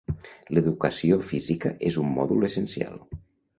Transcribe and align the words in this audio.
L'educació 0.57 1.19
física 1.33 1.73
és 1.91 2.01
un 2.07 2.11
mòdul 2.17 2.51
essencial. 2.51 3.01